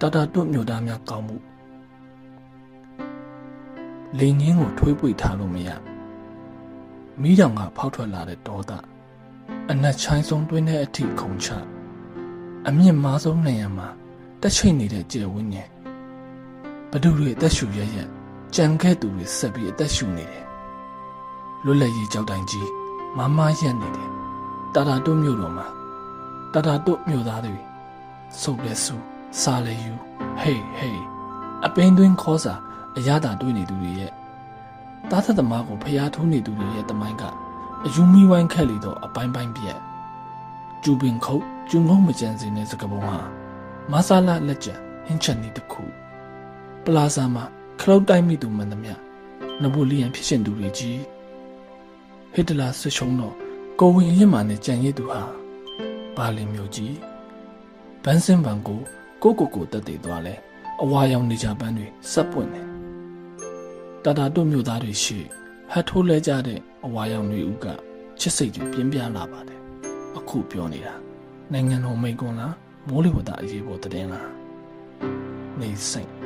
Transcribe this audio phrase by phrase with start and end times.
[0.00, 1.36] တာတာတွတ်မြို့သားများကောင်းမှု
[4.18, 5.68] လိန်ငင်းကိုထွေးပွေထားလို့မရ
[7.20, 8.70] မီးတောင်ကဖောက်ထွက်လာတဲ့ဒေါသ
[9.70, 11.48] အနက်ချိုင်းဆုံးတွင်းတဲ့အထိခုန်ချ
[12.68, 13.88] အမြင့်မားဆုံးနေရာမှာ
[14.40, 15.68] တက်ချိတ်နေတဲ့ကျေဝင်းငယ်
[16.90, 18.08] ဘဒုတွေအသက်ရှူရရက်
[18.54, 20.46] ကြံခဲ့သူတွေဆက်ပြီးအသက်ရှူနေတယ်
[21.64, 22.70] လွတ်လပ်ရေးကြောက်တိုင်ကြီး
[23.16, 24.10] မမရက်နေတယ်
[24.74, 25.66] တာတာတွတ်မြို့တော်မှာ
[26.52, 27.56] တာတာတွတ်မြို့သားတွေ
[28.40, 29.92] စုပ်လဲစု စားလဲယူ
[30.40, 31.02] ဟေးဟေး
[31.66, 32.54] အပင်းသွင်းခေါ်စာ
[32.96, 34.12] အရသာတွေးနေသူတွေရဲ့
[35.10, 37.24] တားသက်သမားကိုဖျားထိုးနေသူတွေရဲ့တမိုင်းက
[37.86, 39.78] အယူမီဝိုင်းခက်လီတော့အပိုင်းပိုင်းပြက်
[40.82, 43.18] ကျူပင်ခုတ်ကျုံငုံမကြံစည်တဲ့စကပုံဟာ
[43.90, 45.82] မဆာလာလက်ကျန်ဟင်းချက်နေတခု
[46.84, 47.44] ပလာဇာမှာ
[47.80, 48.94] ခလုတ်တိုက်မိသူမှန်သမျှ
[49.62, 51.00] နပိုလီယန်ဖြစ်ရှင်သူတွေကြီး
[52.34, 53.34] ဟစ်တလာဆွချုံတော့
[53.80, 55.22] ကိုဝင်ရစ်မာနဲ့ကြံရည်သူဟာ
[56.16, 56.96] ဘာလင်မျိုးကြီး
[58.02, 58.82] ဘန်းစင်ဘန်ကို
[59.22, 60.34] ကိုကိုကိုတက်တည်သွားလဲ
[60.82, 62.66] အဝါရောင်နေကြပန်းတွေစပ်ပွင့်တယ်
[64.04, 65.18] တာတာတို့မျိုးသားတွေရှိ
[65.72, 67.66] ဟတ်ထိုးလဲကြတဲ့အဝါရောင်တွေဥက
[68.20, 69.60] ချစ်စိတ်တွေပြင်းပြလာပါတယ်
[70.16, 70.94] အခုပြောနေတာ
[71.52, 72.54] နိုင်ငံတော်မိန့်ခွန်းလား
[72.88, 74.28] မိုးလေဝသအရေးပေါ်သတင်းလား
[75.60, 76.19] နေစိတ်